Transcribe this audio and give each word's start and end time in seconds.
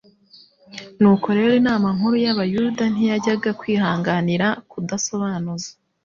Nuko 0.99 1.27
rero 1.37 1.51
Inama 1.61 1.87
nkuru 1.97 2.15
y'Abayuda 2.25 2.83
ntiyajyaga 2.91 3.49
kwihanganira 3.59 4.47
kudasobanuza 4.71 5.69